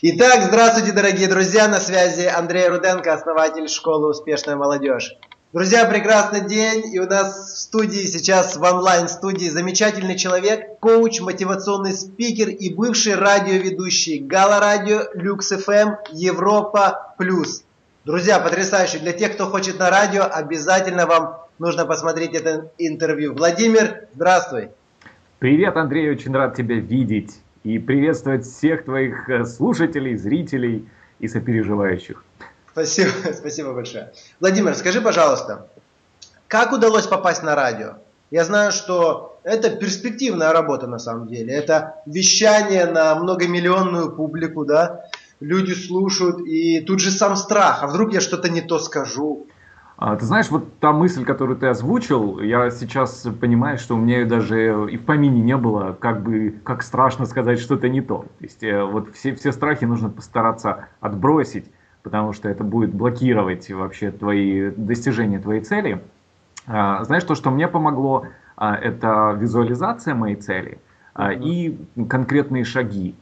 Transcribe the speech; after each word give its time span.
Итак, 0.00 0.44
здравствуйте, 0.44 0.92
дорогие 0.92 1.26
друзья, 1.26 1.66
на 1.66 1.80
связи 1.80 2.24
Андрей 2.24 2.68
Руденко, 2.68 3.12
основатель 3.12 3.68
школы 3.68 4.10
«Успешная 4.10 4.54
молодежь». 4.54 5.16
Друзья, 5.52 5.86
прекрасный 5.86 6.46
день, 6.46 6.94
и 6.94 7.00
у 7.00 7.06
нас 7.06 7.52
в 7.52 7.58
студии 7.58 8.06
сейчас, 8.06 8.56
в 8.56 8.62
онлайн-студии, 8.62 9.48
замечательный 9.48 10.16
человек, 10.16 10.78
коуч, 10.78 11.20
мотивационный 11.20 11.94
спикер 11.94 12.48
и 12.48 12.72
бывший 12.72 13.16
радиоведущий 13.16 14.20
Гала 14.20 14.60
Радио, 14.60 15.00
Люкс 15.14 15.50
ФМ, 15.50 15.96
Европа 16.12 17.14
Плюс. 17.18 17.64
Друзья, 18.04 18.38
потрясающе. 18.38 19.00
Для 19.00 19.12
тех, 19.12 19.32
кто 19.32 19.46
хочет 19.46 19.80
на 19.80 19.90
радио, 19.90 20.22
обязательно 20.30 21.06
вам 21.06 21.38
нужно 21.58 21.86
посмотреть 21.86 22.34
это 22.34 22.70
интервью. 22.78 23.34
Владимир, 23.34 24.06
здравствуй. 24.14 24.68
Привет, 25.40 25.76
Андрей, 25.76 26.08
очень 26.12 26.32
рад 26.36 26.54
тебя 26.54 26.76
видеть 26.76 27.32
и 27.64 27.78
приветствовать 27.78 28.44
всех 28.46 28.84
твоих 28.84 29.28
э, 29.28 29.44
слушателей, 29.44 30.16
зрителей 30.16 30.88
и 31.18 31.28
сопереживающих. 31.28 32.24
Спасибо, 32.72 33.10
спасибо 33.34 33.72
большое. 33.72 34.12
Владимир, 34.40 34.74
скажи, 34.74 35.00
пожалуйста, 35.00 35.68
как 36.46 36.72
удалось 36.72 37.06
попасть 37.06 37.42
на 37.42 37.54
радио? 37.54 37.94
Я 38.30 38.44
знаю, 38.44 38.72
что 38.72 39.38
это 39.42 39.70
перспективная 39.70 40.52
работа 40.52 40.86
на 40.86 40.98
самом 40.98 41.28
деле. 41.28 41.54
Это 41.54 41.96
вещание 42.06 42.86
на 42.86 43.14
многомиллионную 43.14 44.12
публику, 44.12 44.64
да? 44.64 45.04
Люди 45.40 45.72
слушают, 45.72 46.40
и 46.40 46.80
тут 46.80 47.00
же 47.00 47.10
сам 47.10 47.36
страх. 47.36 47.82
А 47.82 47.86
вдруг 47.86 48.12
я 48.12 48.20
что-то 48.20 48.48
не 48.48 48.60
то 48.60 48.78
скажу? 48.78 49.46
А, 50.00 50.14
ты 50.14 50.24
знаешь, 50.26 50.48
вот 50.48 50.78
та 50.78 50.92
мысль, 50.92 51.24
которую 51.24 51.58
ты 51.58 51.66
озвучил, 51.66 52.38
я 52.38 52.70
сейчас 52.70 53.26
понимаю, 53.40 53.78
что 53.78 53.96
у 53.96 53.98
меня 53.98 54.24
даже 54.24 54.88
и 54.88 54.96
в 54.96 55.04
помине 55.04 55.42
не 55.42 55.56
было, 55.56 55.96
как 55.98 56.22
бы, 56.22 56.54
как 56.62 56.84
страшно 56.84 57.26
сказать 57.26 57.58
что-то 57.58 57.88
не 57.88 58.00
то. 58.00 58.18
То 58.38 58.44
есть 58.44 58.62
э, 58.62 58.84
вот 58.84 59.12
все, 59.16 59.34
все 59.34 59.50
страхи 59.50 59.86
нужно 59.86 60.08
постараться 60.08 60.86
отбросить, 61.00 61.64
потому 62.04 62.32
что 62.32 62.48
это 62.48 62.62
будет 62.62 62.94
блокировать 62.94 63.68
вообще 63.72 64.12
твои 64.12 64.70
достижения 64.70 65.40
твоей 65.40 65.62
цели. 65.62 66.00
А, 66.68 67.02
знаешь, 67.02 67.24
то, 67.24 67.34
что 67.34 67.50
мне 67.50 67.66
помогло, 67.66 68.26
а, 68.56 68.76
это 68.76 69.36
визуализация 69.36 70.14
моей 70.14 70.36
цели 70.36 70.78
и 71.18 71.76
конкретные 72.08 72.62
шаги. 72.62 73.16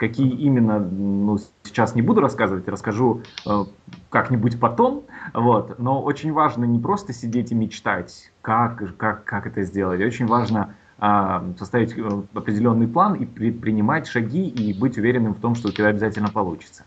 Какие 0.00 0.34
именно, 0.34 0.78
ну, 0.78 1.38
сейчас 1.62 1.94
не 1.94 2.00
буду 2.00 2.22
рассказывать, 2.22 2.66
расскажу 2.66 3.20
э, 3.44 3.64
как-нибудь 4.08 4.58
потом. 4.58 5.04
Вот. 5.34 5.78
Но 5.78 6.00
очень 6.00 6.32
важно 6.32 6.64
не 6.64 6.78
просто 6.78 7.12
сидеть 7.12 7.52
и 7.52 7.54
мечтать, 7.54 8.32
как, 8.40 8.96
как, 8.96 9.24
как 9.24 9.46
это 9.46 9.62
сделать. 9.62 10.00
Очень 10.00 10.26
важно 10.26 10.74
э, 10.98 11.52
составить 11.58 11.94
определенный 12.32 12.88
план 12.88 13.12
и 13.12 13.26
предпринимать 13.26 14.06
шаги 14.06 14.48
и 14.48 14.72
быть 14.72 14.96
уверенным 14.96 15.34
в 15.34 15.40
том, 15.40 15.54
что 15.54 15.68
у 15.68 15.70
тебя 15.70 15.88
обязательно 15.88 16.30
получится. 16.30 16.84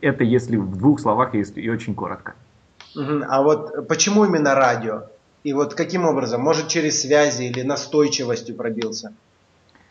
Это 0.00 0.22
если 0.22 0.56
в 0.56 0.76
двух 0.76 1.00
словах 1.00 1.34
и 1.34 1.68
очень 1.68 1.96
коротко. 1.96 2.34
А 2.94 3.42
вот 3.42 3.88
почему 3.88 4.24
именно 4.24 4.54
радио? 4.54 5.02
И 5.42 5.52
вот 5.52 5.74
каким 5.74 6.04
образом? 6.04 6.42
Может 6.42 6.68
через 6.68 7.00
связи 7.00 7.42
или 7.42 7.62
настойчивостью 7.62 8.54
пробился? 8.54 9.14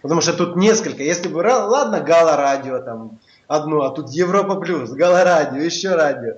Потому 0.01 0.21
что 0.21 0.33
тут 0.33 0.55
несколько. 0.55 1.03
Если 1.03 1.27
бы, 1.27 1.39
ладно, 1.39 1.99
Гала 1.99 2.37
радио 2.37 2.79
там 2.79 3.19
одно, 3.47 3.81
а 3.81 3.89
тут 3.91 4.09
Европа 4.09 4.55
плюс, 4.55 4.91
Гала 4.91 5.23
радио, 5.23 5.61
еще 5.61 5.95
радио. 5.95 6.35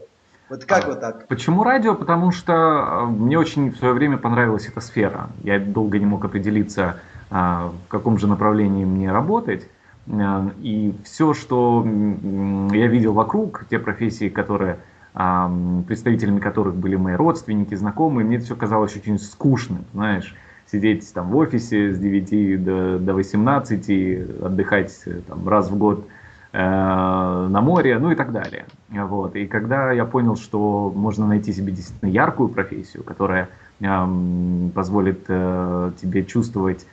Вот 0.50 0.66
как 0.66 0.86
а, 0.86 0.88
вот 0.88 1.00
так? 1.00 1.28
Почему 1.28 1.64
радио? 1.64 1.96
Потому 1.96 2.32
что 2.32 2.54
э, 2.54 3.06
мне 3.06 3.40
очень 3.40 3.72
в 3.72 3.78
свое 3.78 3.94
время 3.94 4.18
понравилась 4.18 4.68
эта 4.68 4.82
сфера. 4.82 5.30
Я 5.44 5.60
долго 5.60 5.98
не 5.98 6.06
мог 6.06 6.26
определиться, 6.26 7.00
а, 7.30 7.72
в 7.86 7.88
каком 7.88 8.18
же 8.18 8.28
направлении 8.28 8.84
мне 8.84 9.12
работать. 9.12 9.70
Э, 10.08 10.50
и 10.62 10.94
все, 11.06 11.34
что 11.34 11.86
я 11.86 12.88
видел 12.88 13.14
вокруг, 13.14 13.66
те 13.70 13.80
профессии, 13.80 14.30
которые 14.30 14.78
представителями 15.14 16.40
которых 16.40 16.76
были 16.76 16.96
мои 16.96 17.16
родственники, 17.16 17.76
знакомые, 17.76 18.26
мне 18.26 18.38
это 18.38 18.46
все 18.46 18.56
казалось 18.56 18.96
очень 18.96 19.20
скучным, 19.20 19.84
знаешь 19.94 20.34
сидеть 20.72 21.14
там 21.14 21.30
в 21.30 21.38
офисе 21.38 21.94
с 21.94 22.00
9 22.00 22.64
до, 22.64 23.00
до 23.00 23.14
18, 23.14 24.42
отдыхать 24.42 25.04
там, 25.28 25.48
раз 25.48 25.70
в 25.70 25.78
год 25.78 26.08
э, 26.54 26.58
на 26.58 27.62
море, 27.62 28.00
ну 28.00 28.12
и 28.12 28.16
так 28.16 28.32
далее. 28.32 28.66
Вот. 28.90 29.36
И 29.36 29.48
когда 29.48 29.92
я 29.92 30.06
понял, 30.06 30.36
что 30.36 30.92
можно 30.96 31.28
найти 31.28 31.52
себе 31.52 31.72
действительно 31.74 32.10
яркую 32.10 32.50
профессию, 32.50 33.04
которая 33.04 33.50
э, 33.80 34.70
позволит 34.74 35.26
э, 35.28 35.92
тебе 36.02 36.24
чувствовать 36.26 36.88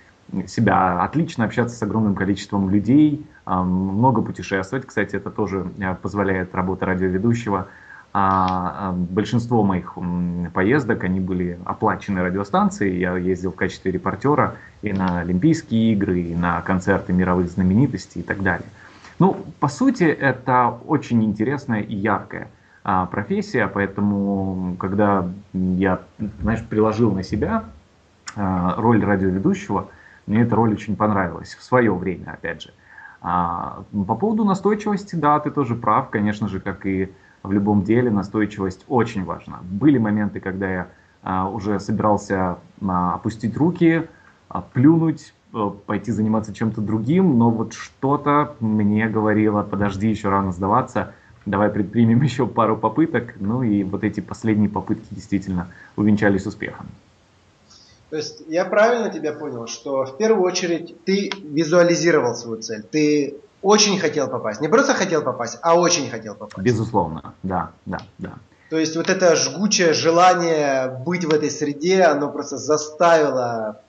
себя 0.47 1.03
отлично, 1.03 1.45
общаться 1.45 1.77
с 1.77 1.83
огромным 1.83 2.15
количеством 2.15 2.71
людей, 2.71 3.27
э, 3.47 3.55
много 3.55 4.23
путешествовать. 4.23 4.87
Кстати, 4.87 5.17
это 5.17 5.31
тоже 5.31 5.71
э, 5.79 5.95
позволяет 5.95 6.55
работа 6.55 6.87
радиоведущего 6.87 7.69
а, 8.13 8.91
а 8.91 8.93
большинство 8.93 9.63
моих 9.63 9.97
поездок, 10.55 11.05
они 11.05 11.21
были 11.21 11.59
оплачены 11.65 12.23
радиостанцией. 12.23 12.99
Я 12.99 13.17
ездил 13.17 13.53
в 13.53 13.57
качестве 13.57 13.93
репортера 13.93 14.55
и 14.83 14.93
на 14.93 15.21
Олимпийские 15.21 15.93
игры, 15.93 16.21
и 16.21 16.35
на 16.35 16.61
концерты 16.63 17.13
мировых 17.13 17.51
знаменитостей 17.51 18.21
и 18.21 18.23
так 18.23 18.43
далее. 18.43 18.67
Ну, 19.19 19.37
по 19.61 19.69
сути, 19.69 20.05
это 20.05 20.79
очень 20.87 21.25
интересная 21.25 21.81
и 21.81 21.95
яркая 21.95 22.49
а, 22.85 23.07
профессия, 23.07 23.67
поэтому, 23.67 24.77
когда 24.79 25.29
я, 25.53 26.01
знаешь, 26.41 26.65
приложил 26.65 27.13
на 27.13 27.23
себя 27.23 27.65
а, 28.37 28.75
роль 28.77 29.05
радиоведущего, 29.05 29.89
мне 30.27 30.43
эта 30.43 30.55
роль 30.55 30.73
очень 30.73 30.97
понравилась 30.97 31.55
в 31.55 31.63
свое 31.63 31.93
время, 31.93 32.33
опять 32.33 32.63
же. 32.63 32.71
А, 33.21 33.83
по 33.93 34.15
поводу 34.15 34.45
настойчивости, 34.45 35.17
да, 35.17 35.41
ты 35.41 35.51
тоже 35.51 35.75
прав, 35.75 36.11
конечно 36.11 36.49
же, 36.49 36.61
как 36.61 36.87
и 36.87 37.11
в 37.43 37.53
любом 37.53 37.83
деле 37.83 38.11
настойчивость 38.11 38.85
очень 38.89 39.25
важна. 39.25 39.61
Были 39.63 39.99
моменты, 39.99 40.41
когда 40.41 40.71
я 40.71 40.89
а, 41.23 41.49
уже 41.49 41.81
собирался 41.81 42.59
опустить 42.81 43.57
руки, 43.57 44.07
а, 44.49 44.63
плюнуть, 44.63 45.33
а, 45.53 45.71
пойти 45.71 46.13
заниматься 46.13 46.55
чем-то 46.55 46.81
другим, 46.81 47.39
но 47.39 47.51
вот 47.51 47.73
что-то 47.73 48.57
мне 48.61 49.09
говорило, 49.09 49.63
подожди, 49.63 50.09
еще 50.09 50.29
рано 50.29 50.53
сдаваться, 50.53 51.15
давай 51.47 51.71
предпримем 51.71 52.23
еще 52.23 52.47
пару 52.47 52.77
попыток. 52.77 53.35
Ну 53.41 53.63
и 53.63 53.83
вот 53.83 54.05
эти 54.05 54.21
последние 54.21 54.71
попытки 54.71 55.07
действительно 55.11 55.69
увенчались 55.97 56.47
успехом. 56.47 56.87
То 58.11 58.17
есть 58.17 58.43
я 58.49 58.65
правильно 58.65 59.11
тебя 59.11 59.33
понял, 59.33 59.67
что 59.67 60.07
в 60.07 60.17
первую 60.17 60.43
очередь 60.43 60.97
ты 61.05 61.31
визуализировал 61.43 62.35
свою 62.35 62.63
цель, 62.63 62.83
ты 62.83 63.37
очень 63.63 63.99
хотел 63.99 64.29
попасть. 64.29 64.61
Не 64.61 64.69
просто 64.69 64.95
хотел 64.95 65.23
попасть, 65.23 65.59
а 65.63 65.79
очень 65.79 66.11
хотел 66.11 66.35
попасть. 66.35 66.59
Безусловно, 66.59 67.35
да, 67.43 67.71
да, 67.87 67.99
да. 68.19 68.35
То 68.71 68.79
есть 68.79 68.97
вот 68.97 69.09
это 69.09 69.35
жгучее 69.35 69.95
желание 69.95 71.03
быть 71.05 71.25
в 71.25 71.33
этой 71.33 71.51
среде, 71.51 72.03
оно 72.03 72.31
просто 72.31 72.59
заставило 72.59 73.81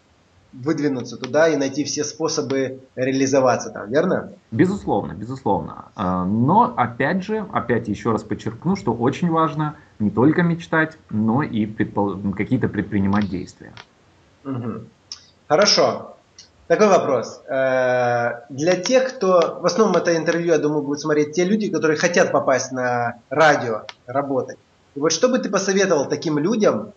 выдвинуться 0.54 1.18
туда 1.18 1.48
и 1.48 1.58
найти 1.58 1.84
все 1.84 2.04
способы 2.04 2.80
реализоваться 2.96 3.70
там, 3.70 3.92
верно? 3.92 4.34
Безусловно, 4.52 5.14
безусловно. 5.14 5.86
А, 5.96 6.26
но 6.26 6.74
опять 6.76 7.24
же, 7.24 7.46
опять 7.52 7.88
еще 7.88 8.12
раз 8.12 8.24
подчеркну, 8.24 8.76
что 8.76 8.94
очень 8.94 9.30
важно 9.30 9.76
не 10.00 10.10
только 10.10 10.42
мечтать, 10.42 10.98
но 11.10 11.44
и 11.44 11.66
предпол... 11.66 12.18
какие-то 12.36 12.68
предпринимать 12.68 13.30
действия. 13.30 13.74
Угу. 14.44 14.86
Хорошо. 15.48 16.16
Такой 16.70 16.88
вопрос. 16.88 17.42
Э, 17.48 18.42
для 18.50 18.76
тех, 18.76 19.16
кто... 19.16 19.58
В 19.60 19.66
основном 19.66 19.96
это 19.96 20.16
интервью, 20.16 20.50
я 20.50 20.60
думаю, 20.60 20.84
будут 20.84 21.02
смотреть 21.02 21.32
те 21.32 21.44
люди, 21.44 21.68
которые 21.68 21.98
хотят 21.98 22.32
попасть 22.32 22.72
на 22.72 23.16
радио, 23.32 23.86
работать. 24.06 24.60
И 24.94 25.00
вот 25.00 25.12
что 25.12 25.30
бы 25.30 25.40
ты 25.40 25.50
посоветовал 25.50 26.08
таким 26.08 26.38
людям, 26.38 26.94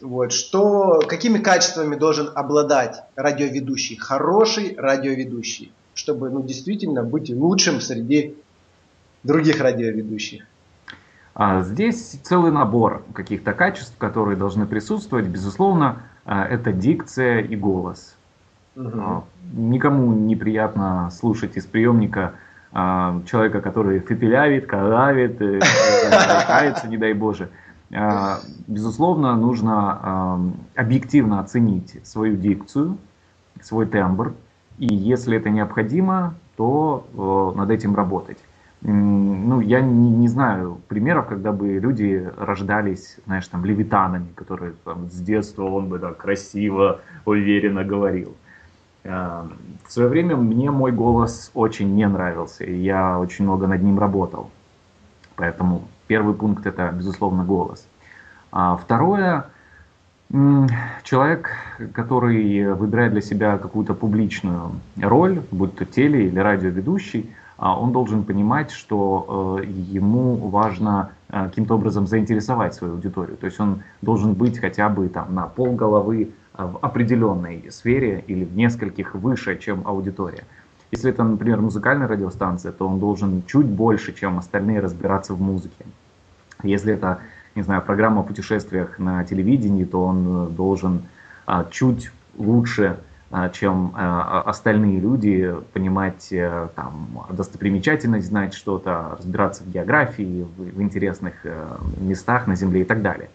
вот, 0.00 0.32
что, 0.32 1.00
какими 1.06 1.38
качествами 1.38 1.94
должен 1.94 2.32
обладать 2.34 3.04
радиоведущий, 3.14 3.94
хороший 3.94 4.74
радиоведущий, 4.76 5.72
чтобы 5.94 6.28
ну, 6.28 6.42
действительно 6.42 7.04
быть 7.04 7.30
лучшим 7.30 7.80
среди 7.80 8.34
других 9.22 9.60
радиоведущих? 9.60 10.42
А 11.32 11.62
здесь 11.62 12.18
целый 12.24 12.50
набор 12.50 13.04
каких-то 13.14 13.52
качеств, 13.52 13.96
которые 13.98 14.36
должны 14.36 14.66
присутствовать. 14.66 15.26
Безусловно, 15.26 16.02
э, 16.24 16.32
это 16.32 16.72
дикция 16.72 17.42
и 17.42 17.54
голос. 17.54 18.15
Угу. 18.76 19.24
Никому 19.54 20.12
неприятно 20.12 21.10
слушать 21.10 21.56
из 21.56 21.64
приемника 21.66 22.34
а, 22.72 23.22
человека, 23.26 23.60
который 23.62 24.00
фепелявит, 24.00 24.66
калавит, 24.66 25.40
э, 25.40 25.60
кается, 26.46 26.88
не 26.88 26.98
дай 26.98 27.14
Боже. 27.14 27.48
А, 27.94 28.38
безусловно, 28.66 29.34
нужно 29.36 30.52
объективно 30.74 31.40
оценить 31.40 32.06
свою 32.06 32.36
дикцию, 32.36 32.98
свой 33.62 33.86
тембр, 33.86 34.34
и 34.78 34.92
если 34.94 35.38
это 35.38 35.48
необходимо, 35.48 36.34
то 36.56 37.54
над 37.56 37.70
этим 37.70 37.94
работать. 37.94 38.38
Ну, 38.82 39.60
я 39.60 39.80
не, 39.80 40.10
не 40.10 40.28
знаю 40.28 40.80
примеров, 40.86 41.26
когда 41.26 41.52
бы 41.52 41.78
люди 41.78 42.30
рождались, 42.36 43.16
знаешь, 43.24 43.48
там, 43.48 43.64
левитанами, 43.64 44.28
которые 44.34 44.74
там, 44.84 45.10
с 45.10 45.18
детства 45.20 45.64
он 45.64 45.88
бы 45.88 45.98
так 45.98 46.18
красиво, 46.18 47.00
уверенно 47.24 47.84
говорил. 47.84 48.36
В 49.06 49.92
свое 49.92 50.08
время 50.08 50.36
мне 50.36 50.70
мой 50.70 50.90
голос 50.90 51.50
очень 51.54 51.94
не 51.94 52.08
нравился, 52.08 52.64
и 52.64 52.74
я 52.76 53.18
очень 53.18 53.44
много 53.44 53.66
над 53.66 53.82
ним 53.82 53.98
работал. 53.98 54.50
Поэтому 55.36 55.82
первый 56.08 56.34
пункт 56.34 56.66
это, 56.66 56.90
безусловно, 56.92 57.44
голос. 57.44 57.86
А 58.50 58.76
второе, 58.76 59.46
человек, 61.02 61.50
который 61.92 62.72
выбирает 62.74 63.12
для 63.12 63.20
себя 63.20 63.58
какую-то 63.58 63.94
публичную 63.94 64.72
роль, 65.00 65.40
будь 65.50 65.76
то 65.76 65.84
теле- 65.84 66.26
или 66.26 66.38
радиоведущий, 66.38 67.30
а 67.58 67.78
он 67.78 67.92
должен 67.92 68.24
понимать, 68.24 68.70
что 68.70 69.60
э, 69.62 69.66
ему 69.66 70.36
важно 70.48 71.12
э, 71.28 71.44
каким-то 71.46 71.76
образом 71.76 72.06
заинтересовать 72.06 72.74
свою 72.74 72.94
аудиторию. 72.94 73.36
То 73.38 73.46
есть 73.46 73.58
он 73.58 73.82
должен 74.02 74.34
быть 74.34 74.58
хотя 74.58 74.90
бы 74.90 75.08
там, 75.08 75.34
на 75.34 75.46
пол 75.46 75.74
головы 75.74 76.32
в 76.58 76.78
определенной 76.82 77.70
сфере 77.70 78.24
или 78.26 78.44
в 78.44 78.56
нескольких 78.56 79.14
выше, 79.14 79.58
чем 79.58 79.82
аудитория. 79.86 80.44
Если 80.92 81.10
это, 81.10 81.24
например, 81.24 81.60
музыкальная 81.60 82.06
радиостанция, 82.06 82.72
то 82.72 82.86
он 82.86 83.00
должен 83.00 83.42
чуть 83.46 83.66
больше, 83.66 84.12
чем 84.12 84.38
остальные, 84.38 84.80
разбираться 84.80 85.34
в 85.34 85.40
музыке. 85.40 85.84
Если 86.62 86.94
это, 86.94 87.18
не 87.54 87.62
знаю, 87.62 87.82
программа 87.82 88.20
о 88.20 88.24
путешествиях 88.24 88.98
на 88.98 89.24
телевидении, 89.24 89.84
то 89.84 90.04
он 90.04 90.54
должен 90.54 91.02
а, 91.44 91.66
чуть 91.70 92.10
лучше, 92.38 92.98
а, 93.30 93.48
чем 93.48 93.92
а, 93.94 94.42
остальные 94.42 95.00
люди, 95.00 95.54
понимать 95.72 96.28
э, 96.32 96.68
там, 96.76 97.26
достопримечательность, 97.30 98.28
знать 98.28 98.54
что-то, 98.54 99.16
разбираться 99.18 99.64
в 99.64 99.70
географии, 99.70 100.46
в, 100.56 100.76
в 100.76 100.82
интересных 100.82 101.34
э, 101.44 101.78
местах 101.98 102.46
на 102.46 102.54
Земле 102.54 102.82
и 102.82 102.84
так 102.84 103.02
далее. 103.02 103.28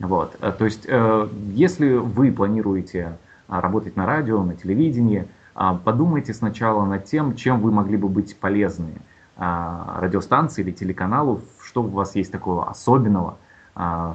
Вот. 0.00 0.36
Э, 0.40 0.52
то 0.52 0.64
есть, 0.64 0.86
э, 0.88 1.28
если 1.52 1.94
вы 1.94 2.32
планируете 2.32 3.16
а, 3.50 3.60
работать 3.60 3.96
на 3.96 4.06
радио, 4.06 4.44
на 4.44 4.54
телевидении, 4.54 5.26
а, 5.56 5.74
подумайте 5.74 6.32
сначала 6.32 6.84
над 6.84 7.04
тем, 7.06 7.34
чем 7.34 7.60
вы 7.60 7.72
могли 7.72 7.96
бы 7.96 8.08
быть 8.08 8.36
полезны 8.36 8.94
а, 9.36 9.98
радиостанции 10.00 10.62
или 10.62 10.70
телеканалу, 10.70 11.42
что 11.60 11.82
у 11.82 11.88
вас 11.88 12.14
есть 12.14 12.30
такого 12.30 12.70
особенного, 12.70 13.38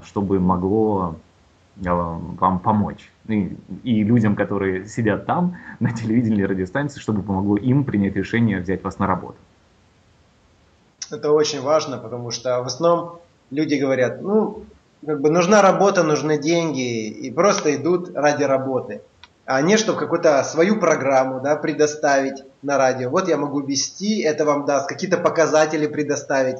чтобы 0.05 0.39
могло 0.39 1.15
вам 1.77 2.59
помочь. 2.59 3.11
И, 3.27 3.57
и 3.83 4.03
людям, 4.03 4.35
которые 4.35 4.87
сидят 4.87 5.25
там, 5.25 5.57
на 5.79 5.91
телевидении 5.91 6.37
или 6.37 6.43
радиостанции, 6.45 6.99
чтобы 6.99 7.21
помогло 7.23 7.57
им 7.57 7.83
принять 7.83 8.15
решение 8.15 8.61
взять 8.61 8.83
вас 8.83 8.99
на 8.99 9.07
работу. 9.07 9.37
Это 11.11 11.31
очень 11.31 11.61
важно, 11.61 11.97
потому 11.97 12.31
что 12.31 12.63
в 12.63 12.67
основном 12.67 13.19
люди 13.49 13.75
говорят, 13.75 14.21
ну, 14.21 14.63
как 15.05 15.21
бы 15.21 15.29
нужна 15.29 15.61
работа, 15.61 16.03
нужны 16.03 16.37
деньги, 16.37 17.07
и 17.07 17.31
просто 17.31 17.75
идут 17.75 18.15
ради 18.15 18.43
работы. 18.43 19.01
А 19.45 19.61
не, 19.61 19.77
чтобы 19.77 19.99
какую-то 19.99 20.43
свою 20.43 20.79
программу 20.79 21.39
да, 21.39 21.55
предоставить 21.55 22.43
на 22.63 22.77
радио. 22.77 23.09
Вот 23.09 23.27
я 23.27 23.37
могу 23.37 23.61
вести, 23.61 24.21
это 24.21 24.43
вам 24.43 24.65
даст, 24.65 24.89
какие-то 24.89 25.17
показатели 25.17 25.85
предоставить. 25.85 26.57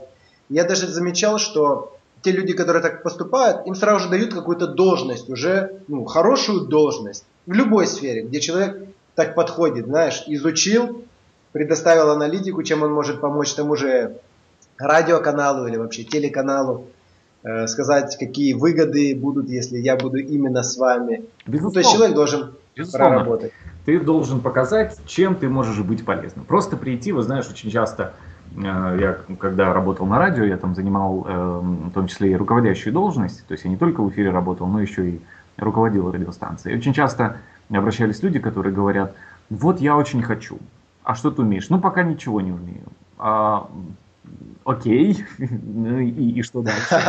Я 0.50 0.64
даже 0.66 0.88
замечал, 0.88 1.40
что 1.40 1.98
те 2.22 2.32
люди, 2.32 2.54
которые 2.54 2.84
так 2.84 3.02
поступают, 3.02 3.66
им 3.66 3.74
сразу 3.74 4.02
же 4.02 4.10
дают 4.10 4.34
какую-то 4.34 4.68
должность, 4.68 5.30
уже 5.30 5.82
ну, 5.88 6.06
хорошую 6.06 6.62
должность 6.62 7.26
в 7.48 7.54
любой 7.54 7.88
сфере, 7.88 8.22
где 8.22 8.40
человек 8.40 8.88
так 9.16 9.34
подходит, 9.34 9.86
знаешь, 9.86 10.24
изучил, 10.28 11.06
предоставил 11.52 12.12
аналитику, 12.12 12.62
чем 12.64 12.84
он 12.84 12.92
может 12.92 13.22
помочь 13.22 13.54
тому 13.54 13.76
же 13.76 14.20
радиоканалу 14.78 15.68
или 15.68 15.78
вообще 15.78 16.04
телеканалу, 16.04 16.88
сказать, 17.68 18.18
какие 18.18 18.54
выгоды 18.54 19.16
будут, 19.16 19.50
если 19.50 19.78
я 19.78 19.96
буду 19.96 20.18
именно 20.18 20.64
с 20.64 20.78
вами. 20.78 21.26
Безусловно. 21.46 21.68
Ну, 21.68 21.72
то 21.72 21.80
есть 21.80 21.92
человек 21.92 22.16
должен 22.16 22.52
Безусловно. 22.76 23.10
проработать. 23.10 23.52
Ты 23.86 24.00
должен 24.00 24.42
показать, 24.42 25.00
чем 25.06 25.36
ты 25.36 25.48
можешь 25.48 25.80
быть 25.80 26.04
полезным. 26.04 26.46
Просто 26.46 26.76
прийти, 26.76 27.12
вы 27.12 27.22
знаешь, 27.22 27.48
очень 27.50 27.70
часто 27.70 28.14
э, 28.58 28.62
я 29.00 29.18
когда 29.38 29.74
работал 29.74 30.06
на 30.08 30.18
радио, 30.18 30.44
я 30.44 30.58
там 30.58 30.76
занимал 30.76 31.26
э, 31.28 31.60
в 31.90 31.92
том 31.92 32.08
числе 32.08 32.32
и 32.32 32.36
руководящую 32.36 32.94
должность, 32.94 33.46
то 33.46 33.54
есть 33.54 33.64
я 33.64 33.70
не 33.70 33.78
только 33.78 34.02
в 34.02 34.10
эфире 34.10 34.32
работал, 34.32 34.68
но 34.68 34.82
еще 34.82 35.10
и 35.10 35.22
руководил 35.58 36.12
радиостанцией. 36.12 36.78
Очень 36.78 36.94
часто 36.94 37.38
обращались 37.70 38.24
люди, 38.24 38.40
которые 38.40 38.74
говорят, 38.74 39.14
вот 39.50 39.80
я 39.80 39.96
очень 39.96 40.24
хочу, 40.24 40.58
а 41.04 41.16
что 41.16 41.32
ты 41.32 41.44
умеешь? 41.44 41.70
Ну, 41.70 41.80
пока 41.80 42.04
ничего 42.04 42.42
не 42.42 42.52
умею. 42.52 42.88
А 43.18 43.70
окей, 44.64 45.24
ну 45.38 46.00
и, 46.00 46.10
и 46.10 46.42
что 46.42 46.62
дальше? 46.62 46.96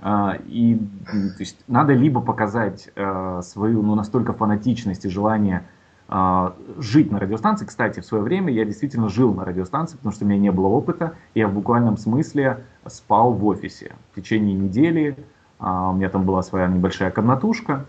А, 0.00 0.38
и 0.46 0.76
то 0.76 1.40
есть, 1.40 1.58
надо 1.66 1.92
либо 1.92 2.20
показать 2.20 2.88
а, 2.94 3.42
свою 3.42 3.82
ну, 3.82 3.94
настолько 3.94 4.32
фанатичность 4.32 5.04
и 5.04 5.08
желание 5.08 5.64
а, 6.08 6.54
жить 6.78 7.10
на 7.10 7.18
радиостанции. 7.18 7.66
Кстати, 7.66 8.00
в 8.00 8.06
свое 8.06 8.22
время 8.22 8.52
я 8.52 8.64
действительно 8.64 9.08
жил 9.08 9.34
на 9.34 9.44
радиостанции, 9.44 9.96
потому 9.96 10.12
что 10.12 10.24
у 10.24 10.28
меня 10.28 10.38
не 10.38 10.52
было 10.52 10.68
опыта. 10.68 11.14
Я 11.34 11.48
в 11.48 11.52
буквальном 11.52 11.96
смысле 11.96 12.64
спал 12.86 13.32
в 13.32 13.44
офисе 13.44 13.92
в 14.12 14.16
течение 14.16 14.54
недели. 14.54 15.16
А, 15.58 15.90
у 15.90 15.94
меня 15.94 16.08
там 16.08 16.24
была 16.24 16.42
своя 16.42 16.66
небольшая 16.68 17.10
комнатушка. 17.10 17.84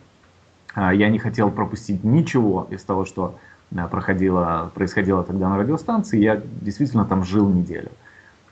А, 0.74 0.94
я 0.94 1.10
не 1.10 1.20
хотел 1.20 1.52
пропустить 1.52 2.04
ничего 2.04 2.68
из 2.70 2.84
того, 2.84 3.06
что 3.06 3.36
да, 3.72 3.88
проходило, 3.88 4.72
происходило 4.74 5.24
тогда 5.24 5.48
на 5.48 5.58
радиостанции. 5.58 6.20
Я 6.20 6.42
действительно 6.62 7.06
там 7.06 7.24
жил 7.24 7.48
неделю. 7.48 7.92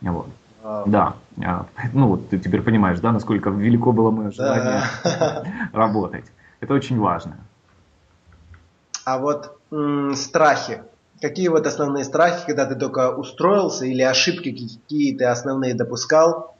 Вот. 0.01 0.27
А, 0.63 0.83
да, 0.85 1.15
а, 1.43 1.67
ну 1.93 2.07
вот 2.07 2.29
ты 2.29 2.39
теперь 2.39 2.61
понимаешь, 2.61 2.99
да, 2.99 3.11
насколько 3.11 3.49
велико 3.49 3.91
было 3.91 4.11
мое 4.11 4.31
желание 4.31 4.83
да. 5.03 5.43
работать. 5.73 6.25
Это 6.59 6.73
очень 6.73 6.99
важно. 6.99 7.37
А 9.05 9.19
вот 9.19 9.57
м- 9.71 10.15
страхи. 10.15 10.83
Какие 11.21 11.47
вот 11.47 11.65
основные 11.65 12.03
страхи, 12.03 12.45
когда 12.45 12.65
ты 12.65 12.75
только 12.75 13.15
устроился, 13.15 13.85
или 13.85 14.01
ошибки 14.01 14.51
какие 14.51 15.17
ты 15.17 15.25
основные 15.25 15.73
допускал? 15.73 16.57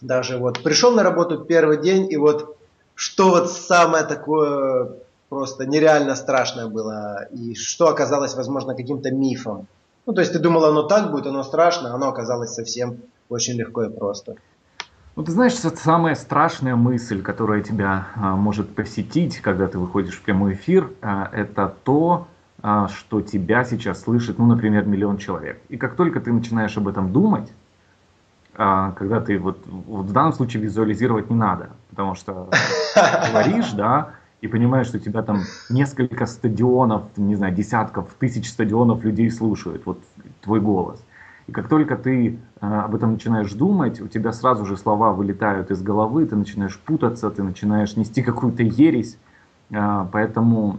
Даже 0.00 0.38
вот 0.38 0.62
пришел 0.62 0.92
на 0.92 1.02
работу 1.02 1.44
первый 1.44 1.82
день, 1.82 2.10
и 2.10 2.16
вот 2.16 2.56
что 2.94 3.30
вот 3.30 3.50
самое 3.50 4.04
такое 4.04 5.00
просто 5.28 5.66
нереально 5.66 6.14
страшное 6.14 6.68
было, 6.68 7.26
и 7.32 7.54
что 7.54 7.88
оказалось, 7.88 8.34
возможно, 8.34 8.74
каким-то 8.74 9.10
мифом? 9.10 9.66
Ну, 10.06 10.12
то 10.12 10.20
есть 10.20 10.32
ты 10.32 10.38
думал, 10.38 10.64
оно 10.64 10.82
так 10.82 11.10
будет, 11.10 11.26
оно 11.26 11.42
страшно, 11.42 11.94
оно 11.94 12.08
оказалось 12.08 12.54
совсем 12.54 12.98
очень 13.28 13.54
легко 13.54 13.84
и 13.84 13.90
просто. 13.90 14.36
Ну, 15.16 15.22
ты 15.22 15.30
знаешь, 15.30 15.54
это 15.64 15.76
самая 15.76 16.14
страшная 16.16 16.74
мысль, 16.74 17.22
которая 17.22 17.62
тебя 17.62 18.08
а, 18.16 18.34
может 18.34 18.74
посетить, 18.74 19.38
когда 19.40 19.68
ты 19.68 19.78
выходишь 19.78 20.16
в 20.16 20.22
прямой 20.22 20.54
эфир, 20.54 20.90
а, 21.00 21.30
это 21.32 21.72
то, 21.84 22.26
а, 22.62 22.88
что 22.88 23.20
тебя 23.20 23.64
сейчас 23.64 24.02
слышит, 24.02 24.38
ну, 24.38 24.46
например, 24.46 24.86
миллион 24.86 25.18
человек. 25.18 25.60
И 25.68 25.76
как 25.76 25.94
только 25.94 26.20
ты 26.20 26.32
начинаешь 26.32 26.76
об 26.76 26.88
этом 26.88 27.12
думать, 27.12 27.52
а, 28.56 28.92
когда 28.92 29.20
ты 29.20 29.38
вот, 29.38 29.58
вот 29.66 30.06
в 30.06 30.12
данном 30.12 30.32
случае 30.32 30.62
визуализировать 30.62 31.30
не 31.30 31.36
надо, 31.36 31.70
потому 31.90 32.14
что 32.14 32.50
говоришь, 33.30 33.70
да, 33.72 34.10
и 34.44 34.48
понимаешь, 34.48 34.86
что 34.86 34.98
тебя 34.98 35.22
там 35.22 35.42
несколько 35.70 36.26
стадионов, 36.26 37.02
не 37.16 37.34
знаю, 37.34 37.54
десятков, 37.54 38.14
тысяч 38.18 38.48
стадионов 38.50 39.02
людей 39.04 39.30
слушают, 39.30 39.86
вот 39.86 40.02
твой 40.42 40.60
голос– 40.60 41.02
и 41.46 41.52
как 41.52 41.68
только 41.68 41.96
ты 41.96 42.38
э, 42.60 42.66
об 42.66 42.94
этом 42.94 43.12
начинаешь 43.12 43.52
думать, 43.52 44.00
у 44.00 44.08
тебя 44.08 44.32
сразу 44.32 44.64
же 44.64 44.76
слова 44.76 45.12
вылетают 45.12 45.70
из 45.70 45.82
головы, 45.82 46.26
ты 46.26 46.36
начинаешь 46.36 46.78
путаться, 46.78 47.30
ты 47.30 47.42
начинаешь 47.42 47.96
нести 47.96 48.22
какую-то 48.22 48.62
ересь. 48.62 49.18
Э, 49.70 50.06
поэтому 50.10 50.78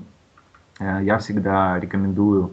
э, 0.80 1.02
я 1.04 1.20
всегда 1.20 1.80
рекомендую 1.80 2.52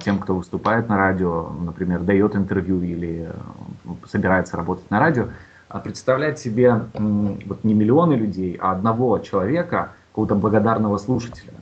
тем, 0.00 0.20
кто 0.20 0.36
выступает 0.36 0.88
на 0.88 0.96
радио, 0.96 1.50
например, 1.50 2.00
дает 2.00 2.36
интервью 2.36 2.80
или 2.80 3.28
собирается 4.06 4.56
работать 4.56 4.88
на 4.88 5.00
радио, 5.00 5.26
представлять 5.82 6.38
себе 6.38 6.82
вот 6.94 7.64
не 7.64 7.74
миллионы 7.74 8.14
людей, 8.14 8.56
а 8.62 8.70
одного 8.70 9.18
человека, 9.18 9.90
какого-то 10.14 10.36
благодарного 10.36 10.96
слушателя, 10.98 11.52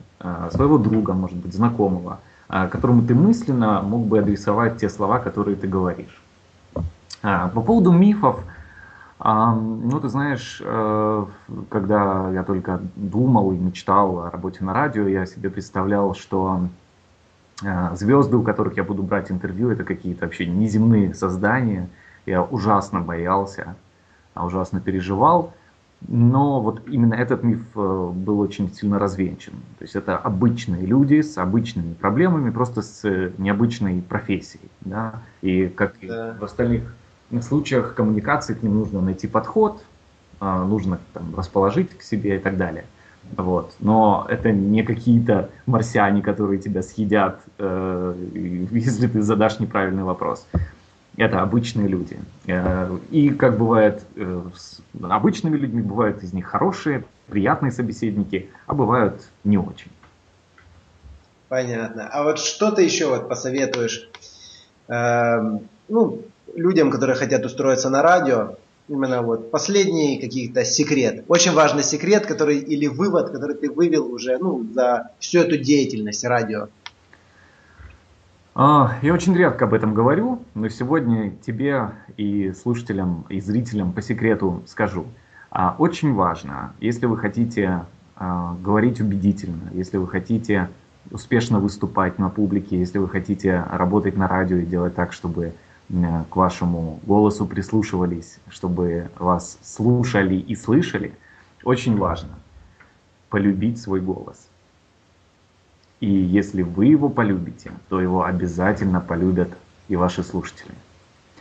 своего 0.51 0.77
друга, 0.77 1.13
может 1.13 1.37
быть, 1.37 1.53
знакомого– 1.53 2.19
а, 2.55 2.67
которому 2.67 3.01
ты 3.01 3.15
мысленно 3.15 3.81
мог 3.81 4.05
бы 4.05 4.19
адресовать 4.19 4.77
те 4.77 4.87
слова, 4.87 5.17
которые 5.17 5.55
ты 5.55 5.67
говоришь. 5.67 6.21
А, 7.23 7.47
по 7.47 7.61
поводу 7.61 7.91
мифов, 7.91 8.43
а, 9.17 9.55
ну, 9.55 9.99
ты 9.99 10.07
знаешь, 10.07 10.61
э, 10.63 11.25
когда 11.69 12.29
я 12.29 12.43
только 12.43 12.79
думал 12.95 13.53
и 13.53 13.57
мечтал 13.57 14.19
о 14.19 14.29
работе 14.29 14.63
на 14.63 14.71
радио, 14.71 15.07
я 15.07 15.25
себе 15.25 15.49
представлял, 15.49 16.13
что 16.13 16.67
звезды, 17.93 18.37
у 18.37 18.43
которых 18.43 18.77
я 18.77 18.83
буду 18.83 19.01
брать 19.01 19.31
интервью, 19.31 19.71
это 19.71 19.83
какие-то 19.83 20.25
вообще 20.25 20.45
неземные 20.45 21.15
создания. 21.15 21.87
Я 22.27 22.43
ужасно 22.43 22.99
боялся, 22.99 23.75
ужасно 24.35 24.79
переживал. 24.79 25.53
Но 26.07 26.61
вот 26.61 26.81
именно 26.87 27.13
этот 27.13 27.43
миф 27.43 27.61
э, 27.75 28.11
был 28.13 28.39
очень 28.39 28.73
сильно 28.73 28.99
развенчан. 28.99 29.53
То 29.79 29.83
есть 29.83 29.95
это 29.95 30.17
обычные 30.17 30.85
люди 30.85 31.21
с 31.21 31.37
обычными 31.37 31.93
проблемами, 31.93 32.49
просто 32.49 32.81
с 32.81 33.31
необычной 33.37 34.01
профессией. 34.01 34.69
Да? 34.81 35.21
И 35.41 35.67
как 35.67 35.95
да. 36.01 36.31
и 36.31 36.39
в 36.39 36.43
остальных 36.43 36.95
случаях 37.41 37.95
коммуникации 37.95 38.53
к 38.53 38.63
ним 38.63 38.79
нужно 38.79 39.01
найти 39.01 39.27
подход, 39.27 39.83
а, 40.39 40.65
нужно 40.65 40.99
там, 41.13 41.33
расположить 41.35 41.97
к 41.97 42.01
себе 42.01 42.35
и 42.35 42.39
так 42.39 42.57
далее. 42.57 42.85
Вот. 43.37 43.73
Но 43.79 44.25
это 44.29 44.51
не 44.51 44.83
какие-то 44.83 45.49
марсиане, 45.65 46.21
которые 46.21 46.59
тебя 46.59 46.83
съедят, 46.83 47.39
э, 47.57 48.13
если 48.71 49.07
ты 49.07 49.21
задашь 49.21 49.59
неправильный 49.59 50.03
вопрос. 50.03 50.45
Это 51.17 51.41
обычные 51.41 51.87
люди. 51.87 52.19
Э, 52.47 52.97
и 53.11 53.29
как 53.29 53.57
бывает 53.57 54.03
э, 54.15 54.41
с 54.55 54.79
обычными 55.01 55.57
людьми, 55.57 55.81
бывают 55.81 56.23
из 56.23 56.33
них 56.33 56.47
хорошие, 56.47 57.05
приятные 57.27 57.71
собеседники, 57.71 58.49
а 58.65 58.73
бывают 58.73 59.21
не 59.43 59.57
очень. 59.57 59.91
Понятно. 61.49 62.09
А 62.11 62.23
вот 62.23 62.39
что 62.39 62.71
ты 62.71 62.81
еще 62.81 63.07
вот 63.09 63.29
посоветуешь 63.29 64.09
э, 64.87 65.59
ну, 65.87 66.21
людям, 66.55 66.89
которые 66.89 67.15
хотят 67.15 67.45
устроиться 67.45 67.91
на 67.91 68.01
радио? 68.01 68.55
Именно 68.89 69.21
вот 69.21 69.51
последний 69.51 70.19
какие-то 70.19 70.65
секрет. 70.65 71.23
Очень 71.27 71.53
важный 71.53 71.83
секрет, 71.83 72.25
который 72.25 72.57
или 72.57 72.87
вывод, 72.87 73.29
который 73.29 73.55
ты 73.55 73.71
вывел 73.71 74.11
уже 74.11 74.37
ну, 74.39 74.65
за 74.73 75.11
всю 75.19 75.39
эту 75.39 75.57
деятельность 75.57 76.25
радио. 76.25 76.67
А, 78.55 78.99
я 79.01 79.13
очень 79.13 79.35
редко 79.35 79.65
об 79.65 79.73
этом 79.73 79.95
говорю, 79.95 80.43
но 80.53 80.69
сегодня 80.69 81.31
тебе 81.31 81.89
и 82.17 82.51
слушателям, 82.51 83.25
и 83.29 83.39
зрителям 83.41 83.93
по 83.93 84.01
секрету 84.01 84.61
скажу. 84.67 85.07
А, 85.49 85.75
очень 85.79 86.13
важно, 86.13 86.73
если 86.79 87.07
вы 87.07 87.17
хотите 87.17 87.85
а, 88.15 88.55
говорить 88.63 89.01
убедительно, 89.01 89.71
если 89.73 89.97
вы 89.97 90.07
хотите 90.07 90.69
успешно 91.09 91.59
выступать 91.59 92.19
на 92.19 92.29
публике, 92.29 92.77
если 92.77 92.99
вы 92.99 93.09
хотите 93.09 93.65
работать 93.71 94.15
на 94.15 94.27
радио 94.27 94.57
и 94.57 94.65
делать 94.65 94.95
так, 94.95 95.13
чтобы 95.13 95.53
к 96.29 96.35
вашему 96.35 96.99
голосу 97.03 97.45
прислушивались, 97.45 98.39
чтобы 98.49 99.09
вас 99.19 99.59
слушали 99.61 100.35
и 100.35 100.55
слышали, 100.55 101.13
очень 101.63 101.97
важно 101.97 102.29
полюбить 103.29 103.81
свой 103.81 103.99
голос. 103.99 104.47
И 106.03 106.09
если 106.09 106.63
вы 106.63 106.87
его 106.87 107.07
полюбите, 107.07 107.71
то 107.87 108.01
его 108.01 108.25
обязательно 108.25 108.99
полюбят 108.99 109.47
и 109.87 109.95
ваши 109.95 110.21
слушатели. 110.21 110.73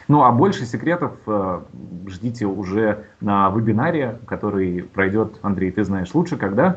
Ну 0.07 0.23
а 0.23 0.31
больше 0.31 0.67
секретов 0.67 1.15
э, 1.27 1.61
ждите 2.07 2.47
уже 2.47 3.07
на 3.21 3.51
вебинаре, 3.51 4.21
который 4.29 4.85
пройдет, 4.85 5.35
Андрей, 5.43 5.73
ты 5.73 5.83
знаешь 5.83 6.15
лучше, 6.15 6.37
когда? 6.37 6.77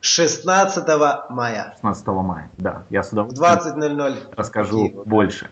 16 0.00 0.88
мая. 1.30 1.70
16 1.76 2.06
мая, 2.08 2.50
да. 2.56 2.82
Я 2.90 3.04
с 3.04 3.12
удовольствием 3.12 3.46
в 3.46 3.76
20.00 3.76 4.34
расскажу 4.34 4.88
Киеву, 4.88 5.04
больше. 5.04 5.50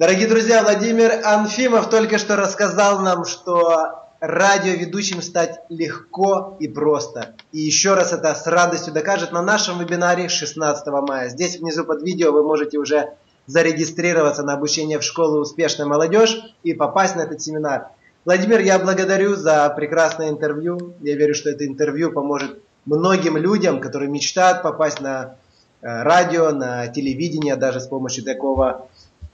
Дорогие 0.00 0.26
друзья, 0.26 0.64
Владимир 0.64 1.24
Анфимов 1.24 1.88
только 1.88 2.18
что 2.18 2.34
рассказал 2.34 2.98
нам, 2.98 3.24
что 3.24 4.03
радиоведущим 4.20 5.22
стать 5.22 5.60
легко 5.68 6.56
и 6.60 6.68
просто. 6.68 7.34
И 7.52 7.60
еще 7.60 7.94
раз 7.94 8.12
это 8.12 8.34
с 8.34 8.46
радостью 8.46 8.92
докажет 8.92 9.32
на 9.32 9.42
нашем 9.42 9.78
вебинаре 9.78 10.28
16 10.28 10.86
мая. 10.86 11.28
Здесь 11.28 11.58
внизу 11.58 11.84
под 11.84 12.02
видео 12.02 12.32
вы 12.32 12.42
можете 12.42 12.78
уже 12.78 13.14
зарегистрироваться 13.46 14.42
на 14.42 14.54
обучение 14.54 14.98
в 14.98 15.02
школу 15.02 15.40
«Успешная 15.40 15.86
молодежь» 15.86 16.40
и 16.62 16.72
попасть 16.72 17.16
на 17.16 17.22
этот 17.22 17.42
семинар. 17.42 17.88
Владимир, 18.24 18.60
я 18.60 18.78
благодарю 18.78 19.36
за 19.36 19.68
прекрасное 19.76 20.30
интервью. 20.30 20.94
Я 21.00 21.14
верю, 21.14 21.34
что 21.34 21.50
это 21.50 21.66
интервью 21.66 22.10
поможет 22.10 22.58
многим 22.86 23.36
людям, 23.36 23.80
которые 23.80 24.10
мечтают 24.10 24.62
попасть 24.62 25.00
на 25.00 25.36
э, 25.82 26.02
радио, 26.02 26.50
на 26.50 26.86
телевидение, 26.88 27.56
даже 27.56 27.80
с 27.80 27.86
помощью 27.86 28.24
такого 28.24 28.88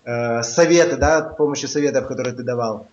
э, 0.04 0.42
совета, 0.42 0.96
да, 0.96 1.32
с 1.32 1.37
помощью 1.37 1.68
советов, 1.68 2.08
которые 2.08 2.34
ты 2.34 2.42
давал. 2.42 2.88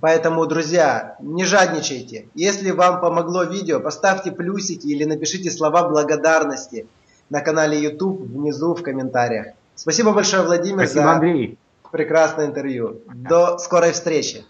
Поэтому, 0.00 0.46
друзья, 0.46 1.16
не 1.20 1.44
жадничайте. 1.44 2.26
Если 2.34 2.70
вам 2.70 3.00
помогло 3.00 3.44
видео, 3.44 3.80
поставьте 3.80 4.32
плюсики 4.32 4.86
или 4.86 5.04
напишите 5.04 5.50
слова 5.50 5.88
благодарности 5.88 6.86
на 7.30 7.40
канале 7.40 7.80
YouTube 7.80 8.20
внизу 8.20 8.74
в 8.74 8.82
комментариях. 8.82 9.54
Спасибо 9.74 10.12
большое, 10.12 10.42
Владимир, 10.42 10.86
Спасибо, 10.86 11.04
за 11.04 11.12
Андрей. 11.12 11.58
прекрасное 11.90 12.46
интервью. 12.46 13.00
До 13.14 13.58
скорой 13.58 13.92
встречи. 13.92 14.44